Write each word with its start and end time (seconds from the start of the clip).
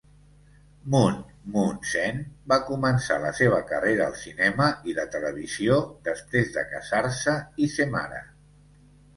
Moon 0.93 1.17
Moon 1.57 1.75
Sen 1.89 2.23
va 2.53 2.57
començar 2.69 3.17
la 3.25 3.33
seva 3.41 3.59
carrera 3.73 4.07
al 4.07 4.17
cinema 4.23 4.71
i 4.93 4.97
la 5.01 5.07
televisió 5.17 5.79
després 6.11 6.51
de 6.57 6.65
casar-se 6.75 7.39
i 7.67 7.73
ser 7.77 7.89
mare. 7.99 8.25